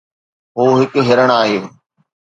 هو 0.57 0.65
هڪ 0.79 0.93
هرڻ 1.07 1.29
آهي 1.39 1.57